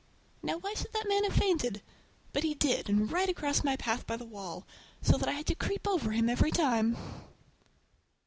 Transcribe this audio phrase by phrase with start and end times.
[0.41, 1.83] Now why should that man have fainted?
[2.33, 4.65] But he did, and right across my path by the wall,
[5.03, 6.97] so that I had to creep over him every time!